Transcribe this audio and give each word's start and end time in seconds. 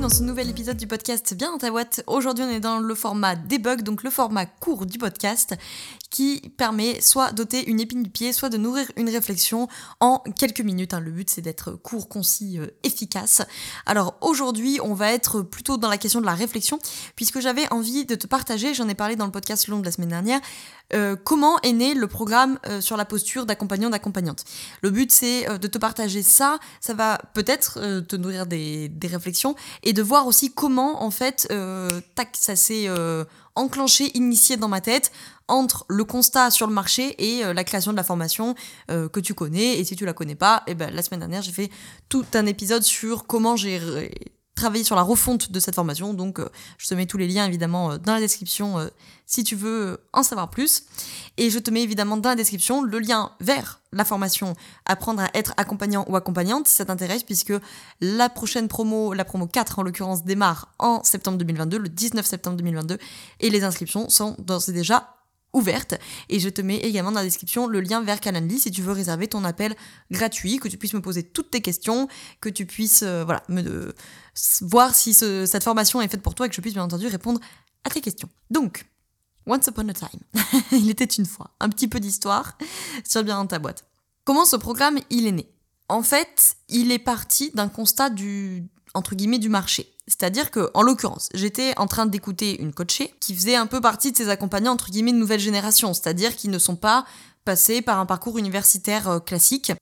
Dans 0.00 0.08
ce 0.08 0.22
nouvel 0.22 0.50
épisode 0.50 0.76
du 0.76 0.86
podcast 0.86 1.34
Bien 1.34 1.52
dans 1.52 1.58
ta 1.58 1.70
boîte. 1.70 2.02
Aujourd'hui, 2.06 2.44
on 2.44 2.50
est 2.50 2.60
dans 2.60 2.78
le 2.78 2.94
format 2.94 3.34
debug, 3.34 3.82
donc 3.82 4.02
le 4.02 4.10
format 4.10 4.44
court 4.44 4.84
du 4.84 4.98
podcast 4.98 5.56
qui 6.10 6.50
permet 6.56 7.00
soit 7.00 7.32
d'ôter 7.32 7.68
une 7.68 7.80
épine 7.80 8.02
du 8.02 8.10
pied, 8.10 8.32
soit 8.32 8.48
de 8.48 8.56
nourrir 8.56 8.90
une 8.96 9.10
réflexion 9.10 9.68
en 10.00 10.22
quelques 10.38 10.60
minutes. 10.60 10.94
Hein. 10.94 11.00
Le 11.00 11.10
but, 11.10 11.28
c'est 11.28 11.42
d'être 11.42 11.72
court, 11.72 12.08
concis, 12.08 12.58
euh, 12.58 12.68
efficace. 12.84 13.42
Alors 13.84 14.16
aujourd'hui, 14.20 14.78
on 14.82 14.94
va 14.94 15.12
être 15.12 15.42
plutôt 15.42 15.76
dans 15.76 15.88
la 15.88 15.98
question 15.98 16.20
de 16.20 16.26
la 16.26 16.34
réflexion, 16.34 16.78
puisque 17.16 17.40
j'avais 17.40 17.70
envie 17.72 18.06
de 18.06 18.14
te 18.14 18.26
partager, 18.26 18.74
j'en 18.74 18.88
ai 18.88 18.94
parlé 18.94 19.16
dans 19.16 19.26
le 19.26 19.32
podcast 19.32 19.68
long 19.68 19.80
de 19.80 19.84
la 19.84 19.92
semaine 19.92 20.08
dernière, 20.08 20.40
euh, 20.94 21.16
comment 21.16 21.60
est 21.62 21.72
né 21.72 21.94
le 21.94 22.06
programme 22.06 22.58
euh, 22.66 22.80
sur 22.80 22.96
la 22.96 23.04
posture 23.04 23.44
d'accompagnant 23.44 23.90
d'accompagnante. 23.90 24.44
Le 24.82 24.90
but 24.90 25.10
c'est 25.10 25.46
de 25.58 25.66
te 25.66 25.78
partager 25.78 26.22
ça, 26.22 26.58
ça 26.80 26.94
va 26.94 27.18
peut-être 27.34 28.00
te 28.06 28.16
nourrir 28.16 28.46
des, 28.46 28.88
des, 28.88 29.08
réflexions 29.08 29.54
et 29.82 29.92
de 29.96 30.02
voir 30.02 30.26
aussi 30.26 30.52
comment 30.52 31.02
en 31.02 31.10
fait 31.10 31.52
tac 32.14 32.36
ça 32.38 32.54
s'est 32.54 32.88
enclenché, 33.54 34.16
initié 34.16 34.56
dans 34.56 34.68
ma 34.68 34.80
tête 34.80 35.10
entre 35.48 35.86
le 35.88 36.04
constat 36.04 36.50
sur 36.50 36.66
le 36.66 36.74
marché 36.74 37.14
et 37.18 37.42
la 37.52 37.64
création 37.64 37.92
de 37.92 37.96
la 37.96 38.04
formation 38.04 38.54
que 38.88 39.20
tu 39.20 39.32
connais. 39.34 39.78
Et 39.78 39.84
si 39.84 39.96
tu 39.96 40.04
la 40.04 40.12
connais 40.12 40.34
pas, 40.34 40.62
et 40.66 40.72
eh 40.72 40.74
ben 40.74 40.94
la 40.94 41.02
semaine 41.02 41.20
dernière 41.20 41.42
j'ai 41.42 41.52
fait 41.52 41.70
tout 42.08 42.26
un 42.34 42.46
épisode 42.46 42.82
sur 42.82 43.26
comment 43.26 43.56
j'ai 43.56 43.80
travailler 44.56 44.82
sur 44.82 44.96
la 44.96 45.02
refonte 45.02 45.52
de 45.52 45.60
cette 45.60 45.76
formation. 45.76 46.14
Donc, 46.14 46.40
euh, 46.40 46.48
je 46.78 46.88
te 46.88 46.94
mets 46.94 47.06
tous 47.06 47.18
les 47.18 47.28
liens 47.28 47.46
évidemment 47.46 47.92
euh, 47.92 47.98
dans 47.98 48.14
la 48.14 48.20
description 48.20 48.78
euh, 48.78 48.88
si 49.26 49.44
tu 49.44 49.54
veux 49.54 50.00
en 50.12 50.24
savoir 50.24 50.50
plus. 50.50 50.84
Et 51.36 51.50
je 51.50 51.58
te 51.60 51.70
mets 51.70 51.82
évidemment 51.82 52.16
dans 52.16 52.30
la 52.30 52.34
description 52.34 52.82
le 52.82 52.98
lien 52.98 53.30
vers 53.40 53.80
la 53.92 54.04
formation 54.04 54.54
Apprendre 54.86 55.22
à 55.22 55.30
être 55.34 55.52
accompagnant 55.56 56.04
ou 56.08 56.16
accompagnante 56.16 56.66
si 56.66 56.74
ça 56.74 56.84
t'intéresse, 56.84 57.22
puisque 57.22 57.52
la 58.00 58.28
prochaine 58.28 58.66
promo, 58.66 59.12
la 59.12 59.24
promo 59.24 59.46
4 59.46 59.78
en 59.78 59.82
l'occurrence, 59.82 60.24
démarre 60.24 60.68
en 60.78 61.04
septembre 61.04 61.38
2022, 61.38 61.78
le 61.78 61.88
19 61.88 62.24
septembre 62.24 62.56
2022, 62.56 62.98
et 63.40 63.50
les 63.50 63.64
inscriptions 63.64 64.08
sont 64.08 64.36
d'ores 64.38 64.68
et 64.68 64.72
déjà 64.72 65.15
Et 66.28 66.40
je 66.40 66.48
te 66.48 66.60
mets 66.60 66.78
également 66.78 67.12
dans 67.12 67.20
la 67.20 67.24
description 67.24 67.66
le 67.66 67.80
lien 67.80 68.02
vers 68.02 68.20
Calendly 68.20 68.58
si 68.58 68.70
tu 68.70 68.82
veux 68.82 68.92
réserver 68.92 69.28
ton 69.28 69.44
appel 69.44 69.74
gratuit, 70.10 70.58
que 70.58 70.68
tu 70.68 70.76
puisses 70.76 70.94
me 70.94 71.00
poser 71.00 71.22
toutes 71.22 71.50
tes 71.50 71.60
questions, 71.60 72.08
que 72.40 72.48
tu 72.48 72.66
puisses 72.66 73.02
euh, 73.02 73.24
voilà, 73.24 73.42
me, 73.48 73.94
voir 74.62 74.94
si 74.94 75.14
cette 75.14 75.64
formation 75.64 76.00
est 76.00 76.08
faite 76.08 76.22
pour 76.22 76.34
toi 76.34 76.46
et 76.46 76.48
que 76.48 76.54
je 76.54 76.60
puisse 76.60 76.74
bien 76.74 76.84
entendu 76.84 77.06
répondre 77.06 77.40
à 77.84 77.90
tes 77.90 78.00
questions. 78.00 78.28
Donc, 78.50 78.86
once 79.46 79.66
upon 79.66 79.88
a 79.88 79.94
time, 79.94 80.20
il 80.72 80.90
était 80.90 81.04
une 81.04 81.26
fois, 81.26 81.50
un 81.60 81.68
petit 81.68 81.88
peu 81.88 82.00
d'histoire 82.00 82.58
sur 83.04 83.22
bien 83.24 83.36
dans 83.36 83.46
ta 83.46 83.58
boîte. 83.58 83.84
Comment 84.24 84.44
ce 84.44 84.56
programme 84.56 84.98
il 85.10 85.26
est 85.26 85.32
né? 85.32 85.48
En 85.88 86.02
fait, 86.02 86.56
il 86.68 86.90
est 86.90 86.98
parti 86.98 87.52
d'un 87.54 87.68
constat 87.68 88.10
du 88.10 88.64
entre 88.94 89.14
guillemets 89.14 89.38
du 89.38 89.48
marché. 89.48 89.92
C'est-à-dire 90.08 90.50
que, 90.50 90.70
en 90.74 90.82
l'occurrence, 90.82 91.28
j'étais 91.34 91.76
en 91.78 91.86
train 91.86 92.06
d'écouter 92.06 92.60
une 92.60 92.72
coachée 92.72 93.12
qui 93.18 93.34
faisait 93.34 93.56
un 93.56 93.66
peu 93.66 93.80
partie 93.80 94.12
de 94.12 94.16
ces 94.16 94.28
accompagnants 94.28 94.72
entre 94.72 94.90
guillemets 94.90 95.12
de 95.12 95.18
nouvelle 95.18 95.40
génération, 95.40 95.94
c'est-à-dire 95.94 96.36
qui 96.36 96.48
ne 96.48 96.58
sont 96.58 96.76
pas 96.76 97.04
passés 97.44 97.82
par 97.82 97.98
un 97.98 98.06
parcours 98.06 98.38
universitaire 98.38 99.08
euh, 99.08 99.18
classique. 99.18 99.72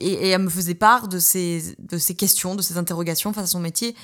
Et, 0.00 0.28
elle 0.28 0.42
me 0.42 0.50
faisait 0.50 0.74
part 0.74 1.08
de 1.08 1.18
ces, 1.18 1.76
de 1.78 2.12
questions, 2.12 2.54
de 2.54 2.62
ces 2.62 2.78
interrogations 2.78 3.32
face 3.32 3.44
à 3.44 3.46
son 3.48 3.60
métier 3.60 3.96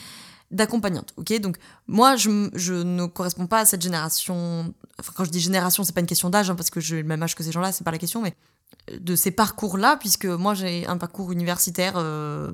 d'accompagnante. 0.50 1.12
Ok, 1.16 1.32
donc 1.40 1.58
moi 1.86 2.16
je, 2.16 2.50
je, 2.54 2.74
ne 2.74 3.06
corresponds 3.06 3.46
pas 3.46 3.60
à 3.60 3.64
cette 3.64 3.82
génération. 3.82 4.72
Enfin, 4.98 5.12
quand 5.14 5.24
je 5.24 5.30
dis 5.30 5.40
génération, 5.40 5.84
c'est 5.84 5.92
pas 5.92 6.00
une 6.00 6.06
question 6.06 6.30
d'âge, 6.30 6.50
hein, 6.50 6.56
parce 6.56 6.70
que 6.70 6.80
j'ai 6.80 7.02
le 7.02 7.08
même 7.08 7.22
âge 7.22 7.36
que 7.36 7.44
ces 7.44 7.52
gens-là, 7.52 7.70
c'est 7.70 7.84
pas 7.84 7.92
la 7.92 7.98
question, 7.98 8.22
mais 8.22 8.34
de 8.98 9.16
ces 9.16 9.30
parcours-là, 9.30 9.96
puisque 9.96 10.26
moi 10.26 10.54
j'ai 10.54 10.86
un 10.86 10.96
parcours 10.96 11.32
universitaire, 11.32 11.94
euh, 11.96 12.50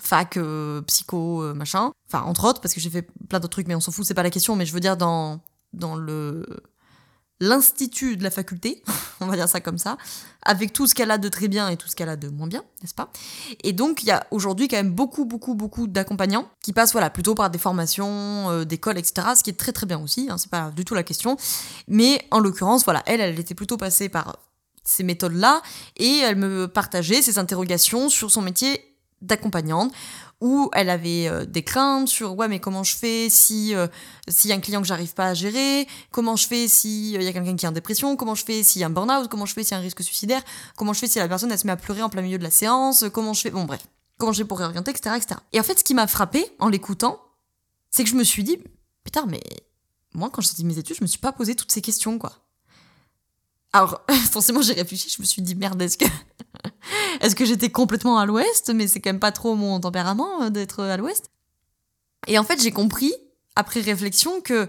fac, 0.00 0.36
euh, 0.36 0.82
psycho, 0.82 1.42
euh, 1.42 1.54
machin. 1.54 1.92
Enfin, 2.08 2.24
entre 2.24 2.44
autres, 2.44 2.60
parce 2.60 2.74
que 2.74 2.80
j'ai 2.80 2.90
fait 2.90 3.08
plein 3.28 3.40
d'autres 3.40 3.52
trucs, 3.52 3.68
mais 3.68 3.74
on 3.74 3.80
s'en 3.80 3.92
fout, 3.92 4.04
c'est 4.04 4.14
pas 4.14 4.22
la 4.22 4.30
question. 4.30 4.56
Mais 4.56 4.66
je 4.66 4.72
veux 4.72 4.80
dire, 4.80 4.96
dans, 4.96 5.40
le 5.72 6.46
l'institut 7.40 8.16
de 8.16 8.24
la 8.24 8.32
faculté, 8.32 8.82
on 9.20 9.26
va 9.26 9.36
dire 9.36 9.48
ça 9.48 9.60
comme 9.60 9.78
ça, 9.78 9.96
avec 10.42 10.72
tout 10.72 10.88
ce 10.88 10.94
qu'elle 10.94 11.12
a 11.12 11.18
de 11.18 11.28
très 11.28 11.46
bien 11.46 11.68
et 11.68 11.76
tout 11.76 11.86
ce 11.86 11.94
qu'elle 11.94 12.08
a 12.08 12.16
de 12.16 12.28
moins 12.28 12.48
bien, 12.48 12.64
n'est-ce 12.82 12.94
pas? 12.94 13.12
Et 13.62 13.72
donc, 13.72 14.02
il 14.02 14.06
y 14.06 14.10
a 14.10 14.26
aujourd'hui 14.32 14.66
quand 14.66 14.76
même 14.76 14.92
beaucoup, 14.92 15.24
beaucoup, 15.24 15.54
beaucoup 15.54 15.86
d'accompagnants 15.86 16.50
qui 16.64 16.72
passent, 16.72 16.90
voilà, 16.90 17.10
plutôt 17.10 17.36
par 17.36 17.48
des 17.48 17.58
formations, 17.58 18.64
d'écoles, 18.64 18.98
etc., 18.98 19.28
ce 19.36 19.44
qui 19.44 19.50
est 19.50 19.58
très, 19.58 19.72
très 19.72 19.86
bien 19.86 20.00
aussi, 20.00 20.26
hein, 20.28 20.36
c'est 20.36 20.50
pas 20.50 20.72
du 20.72 20.84
tout 20.84 20.94
la 20.94 21.04
question. 21.04 21.36
Mais 21.86 22.26
en 22.32 22.40
l'occurrence, 22.40 22.84
voilà, 22.84 23.04
elle, 23.06 23.20
elle 23.20 23.38
était 23.38 23.54
plutôt 23.54 23.76
passée 23.76 24.08
par 24.08 24.36
ces 24.88 25.04
méthodes-là 25.04 25.62
et 25.96 26.18
elle 26.18 26.36
me 26.36 26.66
partageait 26.66 27.22
ses 27.22 27.38
interrogations 27.38 28.08
sur 28.08 28.30
son 28.30 28.42
métier 28.42 28.96
d'accompagnante 29.20 29.92
où 30.40 30.70
elle 30.72 30.90
avait 30.90 31.26
euh, 31.28 31.44
des 31.44 31.64
craintes 31.64 32.08
sur 32.08 32.36
ouais 32.36 32.46
mais 32.46 32.60
comment 32.60 32.84
je 32.84 32.94
fais 32.94 33.28
si 33.28 33.74
euh, 33.74 33.88
s'il 34.28 34.50
y 34.50 34.52
a 34.52 34.56
un 34.56 34.60
client 34.60 34.80
que 34.80 34.86
j'arrive 34.86 35.14
pas 35.14 35.26
à 35.26 35.34
gérer? 35.34 35.88
Comment 36.12 36.36
je 36.36 36.46
fais 36.46 36.68
si 36.68 37.14
il 37.14 37.22
y 37.22 37.26
a 37.26 37.32
quelqu'un 37.32 37.56
qui 37.56 37.66
est 37.66 37.68
en 37.68 37.72
dépression? 37.72 38.16
Comment 38.16 38.34
je 38.34 38.44
fais 38.44 38.62
s'il 38.62 38.80
y 38.80 38.84
a 38.84 38.86
un 38.86 38.90
burn-out? 38.90 39.28
Comment 39.28 39.46
je 39.46 39.54
fais 39.54 39.64
s'il 39.64 39.72
y 39.72 39.74
a 39.74 39.78
un 39.78 39.82
risque 39.82 40.02
suicidaire? 40.02 40.42
Comment 40.76 40.92
je 40.92 41.00
fais 41.00 41.08
si 41.08 41.18
la 41.18 41.28
personne 41.28 41.50
elle 41.50 41.58
se 41.58 41.66
met 41.66 41.72
à 41.72 41.76
pleurer 41.76 42.02
en 42.02 42.08
plein 42.08 42.22
milieu 42.22 42.38
de 42.38 42.44
la 42.44 42.50
séance? 42.50 43.04
Comment 43.12 43.32
je 43.32 43.40
fais? 43.40 43.50
Bon 43.50 43.64
bref. 43.64 43.80
Comment 44.18 44.32
je 44.32 44.38
fais 44.38 44.48
pour 44.48 44.58
réorienter 44.58 44.90
etc 44.90 45.16
etc 45.16 45.40
et 45.52 45.60
en 45.60 45.62
fait 45.62 45.78
ce 45.78 45.84
qui 45.84 45.94
m'a 45.94 46.06
frappé 46.06 46.44
en 46.58 46.68
l'écoutant 46.68 47.20
c'est 47.90 48.04
que 48.04 48.10
je 48.10 48.16
me 48.16 48.24
suis 48.24 48.44
dit 48.44 48.58
putain 49.04 49.26
mais 49.26 49.42
moi 50.12 50.28
quand 50.30 50.42
je 50.42 50.48
sortis 50.48 50.64
mes 50.64 50.78
études 50.78 50.96
je 50.96 51.02
me 51.02 51.06
suis 51.06 51.20
pas 51.20 51.32
posé 51.32 51.54
toutes 51.54 51.70
ces 51.70 51.80
questions 51.80 52.18
quoi 52.18 52.32
alors, 53.78 54.02
forcément, 54.32 54.60
j'ai 54.60 54.72
réfléchi, 54.72 55.08
je 55.08 55.22
me 55.22 55.26
suis 55.26 55.40
dit, 55.40 55.54
merde, 55.54 55.80
est-ce 55.80 55.96
que, 55.96 56.04
est-ce 57.20 57.36
que 57.36 57.44
j'étais 57.44 57.70
complètement 57.70 58.18
à 58.18 58.26
l'ouest? 58.26 58.72
Mais 58.74 58.88
c'est 58.88 59.00
quand 59.00 59.10
même 59.10 59.20
pas 59.20 59.32
trop 59.32 59.54
mon 59.54 59.78
tempérament 59.78 60.42
euh, 60.42 60.50
d'être 60.50 60.82
à 60.82 60.96
l'ouest. 60.96 61.30
Et 62.26 62.38
en 62.38 62.44
fait, 62.44 62.60
j'ai 62.60 62.72
compris, 62.72 63.14
après 63.54 63.80
réflexion, 63.80 64.40
que 64.40 64.68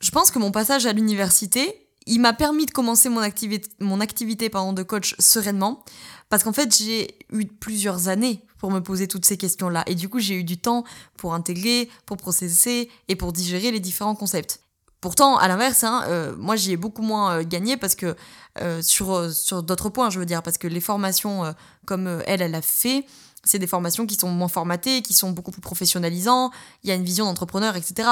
je 0.00 0.10
pense 0.10 0.30
que 0.30 0.38
mon 0.38 0.52
passage 0.52 0.84
à 0.84 0.92
l'université, 0.92 1.88
il 2.06 2.20
m'a 2.20 2.34
permis 2.34 2.66
de 2.66 2.70
commencer 2.70 3.08
mon 3.08 3.20
activité, 3.20 3.68
mon 3.80 4.00
activité 4.00 4.50
de 4.50 4.82
coach 4.82 5.14
sereinement. 5.18 5.82
Parce 6.28 6.44
qu'en 6.44 6.52
fait, 6.52 6.76
j'ai 6.76 7.18
eu 7.32 7.46
plusieurs 7.46 8.08
années 8.08 8.44
pour 8.58 8.70
me 8.70 8.80
poser 8.80 9.08
toutes 9.08 9.24
ces 9.24 9.38
questions-là. 9.38 9.84
Et 9.86 9.94
du 9.94 10.10
coup, 10.10 10.18
j'ai 10.18 10.34
eu 10.34 10.44
du 10.44 10.58
temps 10.58 10.84
pour 11.16 11.32
intégrer, 11.32 11.88
pour 12.04 12.18
processer 12.18 12.90
et 13.08 13.16
pour 13.16 13.32
digérer 13.32 13.70
les 13.70 13.80
différents 13.80 14.14
concepts. 14.14 14.60
Pourtant, 15.00 15.36
à 15.36 15.46
l'inverse, 15.46 15.84
hein, 15.84 16.02
euh, 16.08 16.34
moi 16.36 16.56
j'y 16.56 16.72
ai 16.72 16.76
beaucoup 16.76 17.02
moins 17.02 17.38
euh, 17.38 17.44
gagné 17.44 17.76
parce 17.76 17.94
que 17.94 18.16
euh, 18.60 18.82
sur, 18.82 19.30
sur 19.30 19.62
d'autres 19.62 19.90
points, 19.90 20.10
je 20.10 20.18
veux 20.18 20.26
dire, 20.26 20.42
parce 20.42 20.58
que 20.58 20.66
les 20.66 20.80
formations 20.80 21.54
comme 21.86 22.22
elle, 22.26 22.42
elle 22.42 22.54
a 22.56 22.62
fait, 22.62 23.06
c'est 23.44 23.60
des 23.60 23.68
formations 23.68 24.06
qui 24.06 24.16
sont 24.16 24.28
moins 24.28 24.48
formatées, 24.48 25.00
qui 25.02 25.14
sont 25.14 25.30
beaucoup 25.30 25.52
plus 25.52 25.60
professionnalisantes, 25.60 26.52
il 26.82 26.88
y 26.88 26.92
a 26.92 26.96
une 26.96 27.04
vision 27.04 27.26
d'entrepreneur, 27.26 27.76
etc. 27.76 28.08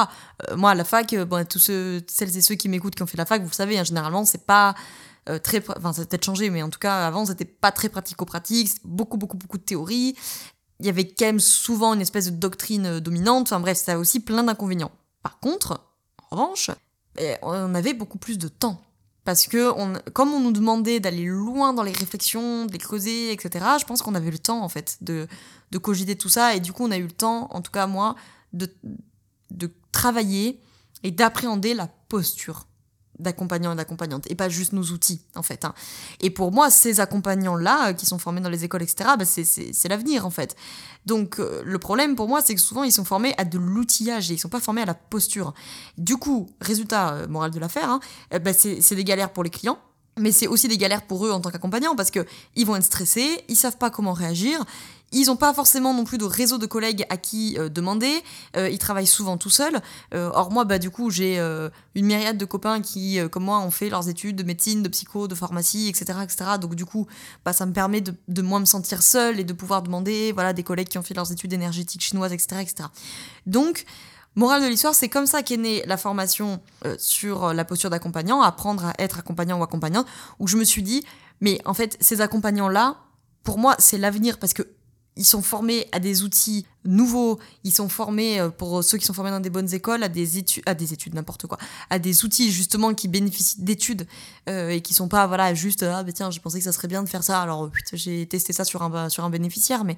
moi, 0.56 0.70
à 0.70 0.74
la 0.76 0.84
fac, 0.84 1.12
bon, 1.16 1.44
tous 1.44 1.58
ceux, 1.58 2.04
celles 2.08 2.36
et 2.36 2.40
ceux 2.40 2.54
qui 2.54 2.68
m'écoutent 2.68 2.94
qui 2.94 3.02
ont 3.02 3.08
fait 3.08 3.18
la 3.18 3.26
fac, 3.26 3.42
vous 3.42 3.48
le 3.48 3.54
savez, 3.54 3.76
hein, 3.76 3.84
généralement, 3.84 4.24
c'est 4.24 4.46
pas 4.46 4.76
très. 5.42 5.64
Enfin, 5.76 5.92
ça 5.92 6.02
a 6.02 6.04
peut-être 6.04 6.24
changé, 6.24 6.50
mais 6.50 6.62
en 6.62 6.70
tout 6.70 6.78
cas, 6.78 7.04
avant, 7.04 7.26
c'était 7.26 7.44
pas 7.44 7.72
très 7.72 7.88
pratico-pratique, 7.88 8.70
beaucoup, 8.84 9.16
beaucoup, 9.16 9.36
beaucoup 9.36 9.58
de 9.58 9.64
théorie. 9.64 10.14
Il 10.78 10.86
y 10.86 10.88
avait 10.88 11.08
quand 11.08 11.26
même 11.26 11.40
souvent 11.40 11.94
une 11.94 12.00
espèce 12.00 12.26
de 12.26 12.36
doctrine 12.36 13.00
dominante, 13.00 13.48
enfin 13.48 13.58
bref, 13.58 13.76
ça 13.76 13.94
a 13.94 13.98
aussi 13.98 14.20
plein 14.20 14.44
d'inconvénients. 14.44 14.92
Par 15.24 15.40
contre, 15.40 15.80
en 16.30 16.36
revanche, 16.36 16.70
eh, 17.18 17.34
on 17.42 17.74
avait 17.74 17.94
beaucoup 17.94 18.18
plus 18.18 18.38
de 18.38 18.48
temps. 18.48 18.80
Parce 19.24 19.46
que 19.48 19.72
comme 20.10 20.32
on 20.32 20.40
nous 20.40 20.52
demandait 20.52 21.00
d'aller 21.00 21.24
loin 21.24 21.72
dans 21.72 21.82
les 21.82 21.92
réflexions, 21.92 22.66
de 22.66 22.72
les 22.72 22.78
creuser, 22.78 23.32
etc., 23.32 23.64
je 23.80 23.84
pense 23.84 24.00
qu'on 24.00 24.14
avait 24.14 24.30
le 24.30 24.38
temps, 24.38 24.62
en 24.62 24.68
fait, 24.68 24.98
de, 25.00 25.26
cogiter 25.82 26.16
tout 26.16 26.28
ça. 26.28 26.54
Et 26.54 26.60
du 26.60 26.72
coup, 26.72 26.84
on 26.84 26.90
a 26.92 26.96
eu 26.96 27.04
le 27.04 27.10
temps, 27.10 27.48
en 27.50 27.60
tout 27.60 27.72
cas 27.72 27.86
moi, 27.88 28.14
de 28.52 28.70
travailler 29.90 30.60
et 31.02 31.10
d'appréhender 31.10 31.74
la 31.74 31.88
posture 32.08 32.66
d'accompagnants 33.18 33.72
et 33.72 33.76
d'accompagnantes, 33.76 34.30
et 34.30 34.34
pas 34.34 34.48
juste 34.48 34.72
nos 34.72 34.82
outils, 34.84 35.20
en 35.34 35.42
fait. 35.42 35.64
Hein. 35.64 35.74
Et 36.20 36.30
pour 36.30 36.52
moi, 36.52 36.70
ces 36.70 37.00
accompagnants-là, 37.00 37.88
euh, 37.88 37.92
qui 37.92 38.06
sont 38.06 38.18
formés 38.18 38.40
dans 38.40 38.50
les 38.50 38.64
écoles, 38.64 38.82
etc., 38.82 39.10
bah 39.18 39.24
c'est 39.24 39.88
l'avenir, 39.88 40.26
en 40.26 40.30
fait. 40.30 40.56
Donc, 41.06 41.38
euh, 41.38 41.62
le 41.64 41.78
problème 41.78 42.16
pour 42.16 42.28
moi, 42.28 42.40
c'est 42.42 42.54
que 42.54 42.60
souvent, 42.60 42.84
ils 42.84 42.92
sont 42.92 43.04
formés 43.04 43.34
à 43.38 43.44
de 43.44 43.58
l'outillage, 43.58 44.30
et 44.30 44.34
ils 44.34 44.38
sont 44.38 44.48
pas 44.48 44.60
formés 44.60 44.82
à 44.82 44.86
la 44.86 44.94
posture. 44.94 45.54
Du 45.98 46.16
coup, 46.16 46.48
résultat 46.60 47.14
euh, 47.14 47.28
moral 47.28 47.50
de 47.50 47.58
l'affaire, 47.58 47.90
hein, 47.90 48.00
bah 48.42 48.52
c'est 48.52 48.94
des 48.94 49.04
galères 49.04 49.32
pour 49.32 49.44
les 49.44 49.50
clients, 49.50 49.78
mais 50.18 50.32
c'est 50.32 50.46
aussi 50.46 50.68
des 50.68 50.78
galères 50.78 51.02
pour 51.02 51.26
eux 51.26 51.30
en 51.30 51.40
tant 51.40 51.50
qu'accompagnants 51.50 51.94
parce 51.94 52.10
que 52.10 52.24
ils 52.54 52.64
vont 52.64 52.76
être 52.76 52.84
stressés, 52.84 53.44
ils 53.48 53.56
savent 53.56 53.76
pas 53.76 53.90
comment 53.90 54.14
réagir, 54.14 54.64
Ils 55.12 55.26
n'ont 55.26 55.36
pas 55.36 55.54
forcément 55.54 55.94
non 55.94 56.04
plus 56.04 56.18
de 56.18 56.24
réseau 56.24 56.58
de 56.58 56.66
collègues 56.66 57.06
à 57.10 57.16
qui 57.16 57.56
euh, 57.58 57.68
demander. 57.68 58.22
Euh, 58.56 58.68
ils 58.68 58.78
travaillent 58.78 59.06
souvent 59.06 59.36
tout 59.36 59.50
seuls. 59.50 59.80
Euh, 60.14 60.30
or, 60.34 60.50
moi, 60.50 60.64
bah, 60.64 60.78
du 60.78 60.90
coup, 60.90 61.10
j'ai 61.10 61.38
une 61.94 62.06
myriade 62.06 62.38
de 62.38 62.44
copains 62.44 62.80
qui, 62.80 63.18
comme 63.30 63.44
moi, 63.44 63.60
ont 63.60 63.70
fait 63.70 63.88
leurs 63.88 64.08
études 64.08 64.36
de 64.36 64.42
médecine, 64.42 64.82
de 64.82 64.88
psycho, 64.88 65.28
de 65.28 65.34
pharmacie, 65.34 65.88
etc. 65.88 66.18
etc. 66.22 66.50
Donc, 66.60 66.74
du 66.74 66.84
coup, 66.84 67.06
bah, 67.44 67.52
ça 67.52 67.66
me 67.66 67.72
permet 67.72 68.00
de, 68.00 68.42
moins 68.42 68.60
me 68.60 68.64
sentir 68.64 69.02
seule 69.02 69.38
et 69.38 69.44
de 69.44 69.52
pouvoir 69.52 69.82
demander 69.82 70.32
voilà, 70.32 70.52
des 70.52 70.62
collègues 70.62 70.88
qui 70.88 70.98
ont 70.98 71.02
fait 71.02 71.14
leurs 71.14 71.30
études 71.32 71.52
énergétiques 71.52 72.02
chinoises, 72.02 72.32
etc. 72.32 72.60
etc. 72.60 72.88
Donc, 73.46 73.84
Morale 74.34 74.62
de 74.62 74.68
l'histoire, 74.68 74.94
c'est 74.94 75.08
comme 75.08 75.24
ça 75.24 75.42
qu'est 75.42 75.56
née 75.56 75.82
la 75.86 75.96
formation 75.96 76.60
sur 76.98 77.54
la 77.54 77.64
posture 77.64 77.88
d'accompagnant, 77.88 78.42
apprendre 78.42 78.84
à 78.84 78.92
être 78.98 79.18
accompagnant 79.18 79.58
ou 79.58 79.62
accompagnante, 79.62 80.06
où 80.38 80.46
je 80.46 80.58
me 80.58 80.64
suis 80.64 80.82
dit, 80.82 81.02
mais 81.40 81.58
en 81.64 81.72
fait, 81.72 81.96
ces 82.00 82.20
accompagnants-là, 82.20 82.98
pour 83.44 83.56
moi, 83.56 83.76
c'est 83.78 83.96
l'avenir 83.96 84.38
parce 84.38 84.52
que 84.52 84.75
ils 85.16 85.24
sont 85.24 85.42
formés 85.42 85.86
à 85.92 85.98
des 85.98 86.22
outils 86.22 86.66
nouveaux, 86.84 87.38
ils 87.64 87.72
sont 87.72 87.88
formés, 87.88 88.40
euh, 88.40 88.50
pour 88.50 88.84
ceux 88.84 88.98
qui 88.98 89.04
sont 89.04 89.14
formés 89.14 89.30
dans 89.30 89.40
des 89.40 89.50
bonnes 89.50 89.72
écoles, 89.72 90.02
à 90.02 90.08
des 90.08 90.38
études, 90.38 90.62
à 90.66 90.74
des 90.74 90.92
études, 90.92 91.14
n'importe 91.14 91.46
quoi, 91.46 91.58
à 91.90 91.98
des 91.98 92.24
outils 92.24 92.52
justement 92.52 92.94
qui 92.94 93.08
bénéficient 93.08 93.62
d'études 93.62 94.06
euh, 94.48 94.70
et 94.70 94.80
qui 94.80 94.94
sont 94.94 95.08
pas, 95.08 95.26
voilà, 95.26 95.54
juste, 95.54 95.82
ah 95.82 96.02
ben 96.02 96.12
tiens, 96.12 96.30
j'ai 96.30 96.40
pensé 96.40 96.58
que 96.58 96.64
ça 96.64 96.72
serait 96.72 96.88
bien 96.88 97.02
de 97.02 97.08
faire 97.08 97.24
ça, 97.24 97.40
alors 97.40 97.70
j'ai 97.92 98.26
testé 98.26 98.52
ça 98.52 98.64
sur 98.64 98.82
un, 98.82 99.08
sur 99.08 99.24
un 99.24 99.30
bénéficiaire, 99.30 99.84
mais. 99.84 99.96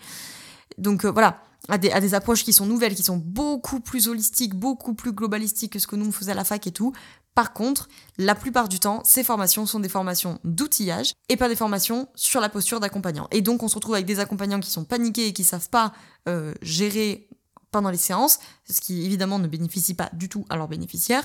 Donc 0.76 1.04
euh, 1.04 1.10
voilà, 1.10 1.42
à 1.68 1.78
des, 1.78 1.90
à 1.90 2.00
des 2.00 2.14
approches 2.14 2.44
qui 2.44 2.52
sont 2.52 2.66
nouvelles, 2.66 2.94
qui 2.94 3.02
sont 3.02 3.16
beaucoup 3.16 3.80
plus 3.80 4.08
holistiques, 4.08 4.54
beaucoup 4.54 4.94
plus 4.94 5.12
globalistiques 5.12 5.72
que 5.72 5.78
ce 5.78 5.86
que 5.86 5.96
nous 5.96 6.06
on 6.06 6.12
faisait 6.12 6.32
à 6.32 6.34
la 6.34 6.44
fac 6.44 6.66
et 6.66 6.72
tout, 6.72 6.92
par 7.38 7.52
contre, 7.52 7.88
la 8.16 8.34
plupart 8.34 8.68
du 8.68 8.80
temps, 8.80 9.00
ces 9.04 9.22
formations 9.22 9.64
sont 9.64 9.78
des 9.78 9.88
formations 9.88 10.40
d'outillage 10.42 11.12
et 11.28 11.36
pas 11.36 11.48
des 11.48 11.54
formations 11.54 12.08
sur 12.16 12.40
la 12.40 12.48
posture 12.48 12.80
d'accompagnant. 12.80 13.28
Et 13.30 13.42
donc, 13.42 13.62
on 13.62 13.68
se 13.68 13.76
retrouve 13.76 13.94
avec 13.94 14.06
des 14.06 14.18
accompagnants 14.18 14.58
qui 14.58 14.72
sont 14.72 14.82
paniqués 14.82 15.28
et 15.28 15.32
qui 15.32 15.44
savent 15.44 15.68
pas 15.68 15.92
euh, 16.28 16.52
gérer 16.62 17.27
pendant 17.70 17.90
les 17.90 17.98
séances, 17.98 18.38
ce 18.68 18.80
qui 18.80 19.04
évidemment 19.04 19.38
ne 19.38 19.46
bénéficie 19.46 19.94
pas 19.94 20.10
du 20.12 20.28
tout 20.28 20.44
à 20.48 20.56
leurs 20.56 20.68
bénéficiaires, 20.68 21.24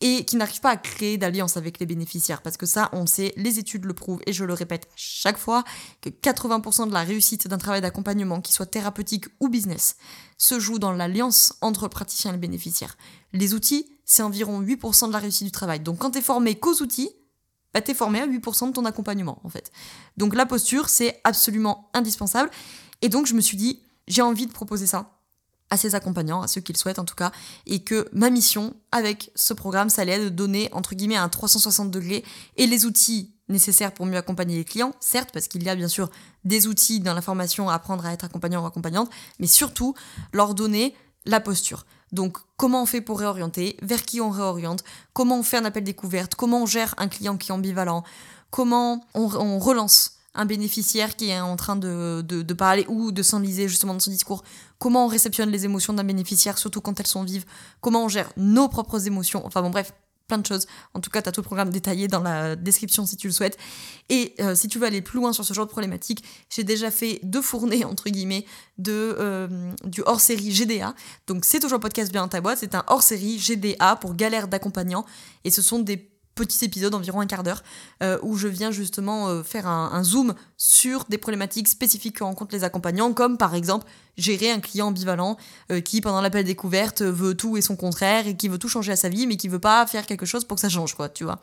et 0.00 0.24
qui 0.24 0.36
n'arrivent 0.36 0.60
pas 0.60 0.70
à 0.70 0.76
créer 0.76 1.18
d'alliance 1.18 1.56
avec 1.56 1.78
les 1.78 1.86
bénéficiaires, 1.86 2.42
parce 2.42 2.56
que 2.56 2.66
ça, 2.66 2.90
on 2.92 3.06
sait, 3.06 3.32
les 3.36 3.58
études 3.58 3.84
le 3.84 3.94
prouvent, 3.94 4.20
et 4.26 4.32
je 4.32 4.44
le 4.44 4.54
répète 4.54 4.88
chaque 4.96 5.38
fois, 5.38 5.64
que 6.00 6.08
80% 6.08 6.88
de 6.88 6.92
la 6.92 7.02
réussite 7.02 7.48
d'un 7.48 7.58
travail 7.58 7.80
d'accompagnement, 7.80 8.40
qui 8.40 8.52
soit 8.52 8.66
thérapeutique 8.66 9.26
ou 9.40 9.48
business, 9.48 9.96
se 10.38 10.58
joue 10.58 10.78
dans 10.78 10.92
l'alliance 10.92 11.54
entre 11.60 11.84
le 11.84 11.90
praticien 11.90 12.30
et 12.30 12.34
le 12.34 12.40
bénéficiaire. 12.40 12.96
Les 13.32 13.54
outils, 13.54 13.86
c'est 14.04 14.22
environ 14.22 14.60
8% 14.60 15.08
de 15.08 15.12
la 15.12 15.18
réussite 15.18 15.46
du 15.46 15.52
travail. 15.52 15.80
Donc 15.80 15.98
quand 15.98 16.10
tu 16.10 16.18
es 16.18 16.22
formé 16.22 16.56
qu'aux 16.56 16.82
outils, 16.82 17.10
bah, 17.72 17.80
tu 17.80 17.90
es 17.90 17.94
formé 17.94 18.20
à 18.20 18.26
8% 18.26 18.68
de 18.68 18.72
ton 18.72 18.84
accompagnement, 18.84 19.40
en 19.44 19.48
fait. 19.48 19.72
Donc 20.16 20.34
la 20.34 20.46
posture, 20.46 20.88
c'est 20.88 21.20
absolument 21.24 21.90
indispensable. 21.94 22.50
Et 23.02 23.08
donc 23.08 23.26
je 23.26 23.34
me 23.34 23.40
suis 23.40 23.56
dit, 23.56 23.80
j'ai 24.06 24.22
envie 24.22 24.46
de 24.46 24.52
proposer 24.52 24.86
ça 24.86 25.13
à 25.74 25.76
ses 25.76 25.94
accompagnants, 25.94 26.42
à 26.42 26.48
ceux 26.48 26.60
qu'ils 26.60 26.76
souhaitent 26.76 26.98
en 26.98 27.04
tout 27.04 27.14
cas, 27.14 27.32
et 27.66 27.82
que 27.82 28.08
ma 28.12 28.30
mission 28.30 28.74
avec 28.92 29.30
ce 29.34 29.52
programme, 29.52 29.90
ça 29.90 30.02
allait 30.02 30.12
être 30.12 30.24
de 30.24 30.28
donner 30.30 30.68
entre 30.72 30.94
guillemets 30.94 31.16
un 31.16 31.28
360 31.28 31.90
degrés 31.90 32.24
et 32.56 32.66
les 32.66 32.86
outils 32.86 33.34
nécessaires 33.48 33.92
pour 33.92 34.06
mieux 34.06 34.16
accompagner 34.16 34.56
les 34.56 34.64
clients, 34.64 34.94
certes, 35.00 35.30
parce 35.32 35.48
qu'il 35.48 35.62
y 35.62 35.68
a 35.68 35.74
bien 35.74 35.88
sûr 35.88 36.10
des 36.44 36.66
outils 36.66 37.00
dans 37.00 37.12
la 37.12 37.20
formation 37.20 37.68
à 37.68 37.74
apprendre 37.74 38.06
à 38.06 38.12
être 38.12 38.24
accompagnant 38.24 38.62
ou 38.62 38.66
accompagnante, 38.66 39.10
mais 39.38 39.46
surtout 39.46 39.94
leur 40.32 40.54
donner 40.54 40.94
la 41.26 41.40
posture. 41.40 41.84
Donc, 42.12 42.38
comment 42.56 42.82
on 42.82 42.86
fait 42.86 43.00
pour 43.00 43.18
réorienter 43.18 43.76
Vers 43.82 44.02
qui 44.04 44.20
on 44.20 44.30
réoriente 44.30 44.84
Comment 45.12 45.38
on 45.38 45.42
fait 45.42 45.56
un 45.56 45.64
appel 45.64 45.84
découverte 45.84 46.36
Comment 46.36 46.62
on 46.62 46.66
gère 46.66 46.94
un 46.96 47.08
client 47.08 47.36
qui 47.36 47.50
est 47.50 47.54
ambivalent 47.54 48.04
Comment 48.50 49.04
on 49.14 49.58
relance 49.58 50.18
un 50.34 50.46
bénéficiaire 50.46 51.16
qui 51.16 51.30
est 51.30 51.40
en 51.40 51.56
train 51.56 51.76
de, 51.76 52.52
parler 52.56 52.84
ou 52.88 53.12
de 53.12 53.22
s'enliser 53.22 53.68
justement 53.68 53.94
dans 53.94 54.00
son 54.00 54.10
discours, 54.10 54.42
comment 54.78 55.06
on 55.06 55.08
réceptionne 55.08 55.50
les 55.50 55.64
émotions 55.64 55.92
d'un 55.92 56.04
bénéficiaire, 56.04 56.58
surtout 56.58 56.80
quand 56.80 56.98
elles 57.00 57.06
sont 57.06 57.22
vives, 57.22 57.44
comment 57.80 58.04
on 58.04 58.08
gère 58.08 58.30
nos 58.36 58.68
propres 58.68 59.06
émotions, 59.06 59.44
enfin 59.46 59.62
bon 59.62 59.70
bref, 59.70 59.92
plein 60.26 60.38
de 60.38 60.46
choses. 60.46 60.66
En 60.94 61.00
tout 61.00 61.10
cas, 61.10 61.20
tu 61.22 61.28
as 61.28 61.32
tout 61.32 61.40
le 61.40 61.44
programme 61.44 61.70
détaillé 61.70 62.08
dans 62.08 62.22
la 62.22 62.56
description 62.56 63.04
si 63.04 63.16
tu 63.16 63.26
le 63.26 63.32
souhaites. 63.32 63.58
Et 64.08 64.34
euh, 64.40 64.54
si 64.54 64.68
tu 64.68 64.78
veux 64.78 64.86
aller 64.86 65.02
plus 65.02 65.18
loin 65.18 65.32
sur 65.32 65.44
ce 65.44 65.52
genre 65.52 65.66
de 65.66 65.70
problématique, 65.70 66.24
j'ai 66.48 66.64
déjà 66.64 66.90
fait 66.90 67.20
deux 67.22 67.42
fournées, 67.42 67.84
entre 67.84 68.08
guillemets, 68.08 68.46
de, 68.78 69.16
euh, 69.18 69.72
du 69.84 70.02
hors-série 70.06 70.50
GDA. 70.50 70.94
Donc 71.26 71.44
c'est 71.44 71.60
toujours 71.60 71.80
podcast 71.80 72.10
bien 72.10 72.26
ta 72.28 72.40
boîte, 72.40 72.58
c'est 72.58 72.74
un 72.74 72.84
hors-série 72.86 73.38
GDA 73.38 73.96
pour 73.96 74.14
galère 74.14 74.48
d'accompagnant. 74.48 75.04
Et 75.44 75.50
ce 75.50 75.60
sont 75.60 75.78
des 75.78 76.13
petit 76.34 76.64
épisode, 76.64 76.94
environ 76.94 77.20
un 77.20 77.26
quart 77.26 77.42
d'heure, 77.42 77.62
euh, 78.02 78.18
où 78.22 78.36
je 78.36 78.48
viens 78.48 78.70
justement 78.70 79.28
euh, 79.28 79.42
faire 79.42 79.66
un, 79.66 80.02
zoom 80.02 80.34
sur 80.56 81.04
des 81.08 81.18
problématiques 81.18 81.68
spécifiques 81.68 82.16
que 82.16 82.24
rencontrent 82.24 82.54
les 82.54 82.64
accompagnants, 82.64 83.12
comme 83.12 83.38
par 83.38 83.54
exemple 83.54 83.86
gérer 84.16 84.50
un 84.50 84.60
client 84.60 84.88
ambivalent 84.88 85.36
euh, 85.70 85.80
qui, 85.80 86.00
pendant 86.00 86.20
l'appel 86.20 86.44
découverte, 86.44 87.02
veut 87.02 87.34
tout 87.34 87.56
et 87.56 87.62
son 87.62 87.76
contraire 87.76 88.26
et 88.26 88.36
qui 88.36 88.48
veut 88.48 88.58
tout 88.58 88.68
changer 88.68 88.92
à 88.92 88.96
sa 88.96 89.08
vie, 89.08 89.26
mais 89.26 89.36
qui 89.36 89.48
veut 89.48 89.58
pas 89.58 89.86
faire 89.86 90.06
quelque 90.06 90.26
chose 90.26 90.44
pour 90.44 90.56
que 90.56 90.60
ça 90.60 90.68
change, 90.68 90.94
quoi, 90.94 91.08
tu 91.08 91.24
vois. 91.24 91.40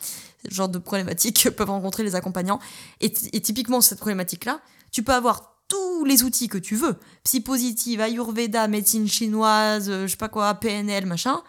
Le 0.49 0.53
genre 0.53 0.69
de 0.69 0.77
problématiques 0.77 1.43
que 1.43 1.49
peuvent 1.49 1.69
rencontrer 1.69 2.03
les 2.03 2.15
accompagnants. 2.15 2.59
Et, 2.99 3.13
et 3.33 3.41
typiquement, 3.41 3.81
cette 3.81 3.99
problématique-là, 3.99 4.61
tu 4.91 5.03
peux 5.03 5.13
avoir 5.13 5.51
tous 5.67 6.03
les 6.03 6.23
outils 6.23 6.49
que 6.49 6.57
tu 6.57 6.75
veux, 6.75 6.97
psy 7.23 7.39
positive, 7.39 8.01
ayurveda, 8.01 8.67
médecine 8.67 9.07
chinoise, 9.07 9.89
je 9.89 10.07
sais 10.07 10.17
pas 10.17 10.27
quoi, 10.27 10.53
PNL, 10.55 11.05
machin. 11.05 11.41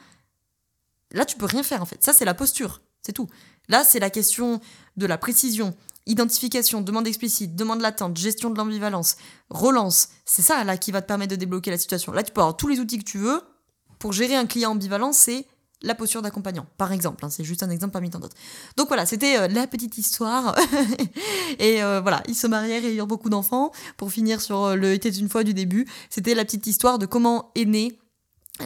Là, 1.12 1.24
tu 1.24 1.36
peux 1.36 1.46
rien 1.46 1.62
faire 1.62 1.82
en 1.82 1.86
fait. 1.86 2.02
Ça, 2.02 2.12
c'est 2.12 2.24
la 2.24 2.34
posture. 2.34 2.80
C'est 3.02 3.12
tout. 3.12 3.28
Là, 3.68 3.84
c'est 3.84 4.00
la 4.00 4.10
question 4.10 4.60
de 4.96 5.06
la 5.06 5.18
précision, 5.18 5.74
identification, 6.06 6.80
demande 6.80 7.06
explicite, 7.06 7.54
demande 7.54 7.80
latente, 7.80 8.16
gestion 8.16 8.50
de 8.50 8.58
l'ambivalence, 8.58 9.16
relance. 9.50 10.08
C'est 10.24 10.42
ça 10.42 10.64
là 10.64 10.76
qui 10.76 10.92
va 10.92 11.02
te 11.02 11.06
permettre 11.06 11.30
de 11.30 11.36
débloquer 11.36 11.70
la 11.70 11.78
situation. 11.78 12.12
Là, 12.12 12.22
tu 12.22 12.32
peux 12.32 12.40
avoir 12.40 12.56
tous 12.56 12.68
les 12.68 12.80
outils 12.80 12.98
que 12.98 13.04
tu 13.04 13.18
veux 13.18 13.40
pour 13.98 14.12
gérer 14.12 14.34
un 14.34 14.46
client 14.46 14.72
ambivalent, 14.72 15.12
c'est 15.12 15.46
la 15.82 15.94
posture 15.94 16.22
d'accompagnant, 16.22 16.66
par 16.78 16.92
exemple. 16.92 17.24
Hein. 17.24 17.30
c'est 17.30 17.44
juste 17.44 17.62
un 17.62 17.70
exemple 17.70 17.92
parmi 17.92 18.10
tant 18.10 18.18
d'autres. 18.18 18.36
Donc 18.76 18.88
voilà, 18.88 19.06
c'était 19.06 19.38
euh, 19.38 19.48
la 19.48 19.66
petite 19.66 19.98
histoire. 19.98 20.56
et 21.58 21.82
euh, 21.82 22.00
voilà, 22.00 22.22
ils 22.28 22.34
se 22.34 22.46
marièrent 22.46 22.84
et 22.84 22.94
eurent 22.94 23.06
beaucoup 23.06 23.30
d'enfants. 23.30 23.72
Pour 23.96 24.10
finir 24.12 24.40
sur 24.40 24.64
euh, 24.64 24.74
le 24.76 24.92
était 24.92 25.10
une 25.10 25.28
fois 25.28 25.44
du 25.44 25.54
début, 25.54 25.86
c'était 26.10 26.34
la 26.34 26.44
petite 26.44 26.66
histoire 26.66 26.98
de 26.98 27.06
comment 27.06 27.50
est 27.54 27.64
né 27.64 27.98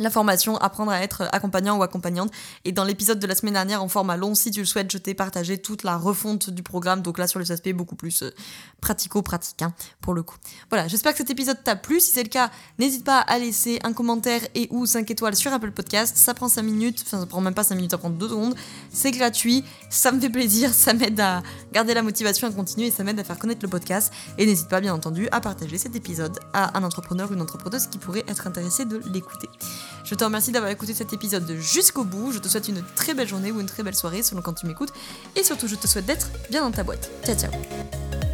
la 0.00 0.10
formation 0.10 0.56
apprendre 0.56 0.90
à 0.90 1.02
être 1.02 1.28
accompagnant 1.32 1.78
ou 1.78 1.82
accompagnante. 1.82 2.32
Et 2.64 2.72
dans 2.72 2.84
l'épisode 2.84 3.18
de 3.18 3.26
la 3.26 3.34
semaine 3.34 3.54
dernière 3.54 3.82
en 3.82 3.88
format 3.88 4.16
long 4.16 4.34
si 4.34 4.50
tu 4.50 4.60
le 4.60 4.66
souhaites 4.66 4.90
je 4.90 4.98
t'ai 4.98 5.14
partagé 5.14 5.58
toute 5.58 5.84
la 5.84 5.96
refonte 5.96 6.50
du 6.50 6.62
programme. 6.62 7.02
Donc 7.02 7.18
là 7.18 7.26
sur 7.26 7.38
les 7.38 7.52
aspects 7.52 7.72
beaucoup 7.72 7.94
plus 7.94 8.22
euh, 8.22 8.34
pratico-pratiques 8.80 9.62
hein, 9.62 9.72
pour 10.00 10.12
le 10.12 10.22
coup. 10.22 10.36
Voilà 10.70 10.88
j'espère 10.88 11.12
que 11.12 11.18
cet 11.18 11.30
épisode 11.30 11.62
t'a 11.62 11.76
plu. 11.76 12.00
Si 12.00 12.12
c'est 12.12 12.24
le 12.24 12.28
cas 12.28 12.50
n'hésite 12.78 13.04
pas 13.04 13.20
à 13.20 13.38
laisser 13.38 13.78
un 13.84 13.92
commentaire 13.92 14.40
et 14.54 14.66
ou 14.70 14.86
5 14.86 15.10
étoiles 15.10 15.36
sur 15.36 15.52
Apple 15.52 15.70
Podcast 15.70 16.16
ça 16.16 16.34
prend 16.34 16.48
5 16.48 16.62
minutes 16.62 17.04
enfin 17.06 17.20
ça 17.20 17.26
prend 17.26 17.40
même 17.40 17.54
pas 17.54 17.64
5 17.64 17.76
minutes 17.76 17.92
ça 17.92 17.98
prend 17.98 18.10
2 18.10 18.28
secondes. 18.28 18.54
C'est 18.90 19.12
gratuit 19.12 19.64
ça 19.88 20.10
me 20.10 20.20
fait 20.20 20.30
plaisir 20.30 20.74
ça 20.74 20.94
m'aide 20.94 21.20
à 21.20 21.42
garder 21.72 21.94
la 21.94 22.02
motivation 22.02 22.48
à 22.48 22.50
continuer 22.50 22.88
et 22.88 22.90
ça 22.90 23.04
m'aide 23.04 23.20
à 23.20 23.24
faire 23.24 23.38
connaître 23.38 23.60
le 23.62 23.68
podcast. 23.68 24.12
Et 24.36 24.46
n'hésite 24.46 24.68
pas 24.68 24.80
bien 24.80 24.92
entendu 24.92 25.28
à 25.30 25.40
partager 25.40 25.78
cet 25.78 25.94
épisode 25.94 26.38
à 26.52 26.76
un 26.76 26.82
entrepreneur 26.82 27.30
ou 27.30 27.34
une 27.34 27.42
entrepreneuse 27.42 27.86
qui 27.86 27.98
pourrait 27.98 28.24
être 28.26 28.46
intéressé 28.48 28.84
de 28.84 29.00
l'écouter 29.12 29.48
je 30.04 30.14
te 30.14 30.24
remercie 30.24 30.52
d'avoir 30.52 30.70
écouté 30.70 30.94
cet 30.94 31.12
épisode 31.12 31.50
jusqu'au 31.58 32.04
bout. 32.04 32.32
Je 32.32 32.38
te 32.38 32.48
souhaite 32.48 32.68
une 32.68 32.82
très 32.94 33.14
belle 33.14 33.28
journée 33.28 33.50
ou 33.50 33.60
une 33.60 33.66
très 33.66 33.82
belle 33.82 33.94
soirée 33.94 34.22
selon 34.22 34.42
quand 34.42 34.54
tu 34.54 34.66
m'écoutes. 34.66 34.92
Et 35.34 35.42
surtout, 35.42 35.68
je 35.68 35.74
te 35.74 35.86
souhaite 35.86 36.06
d'être 36.06 36.28
bien 36.50 36.62
dans 36.62 36.70
ta 36.70 36.84
boîte. 36.84 37.10
Ciao, 37.24 37.36
ciao. 37.36 38.25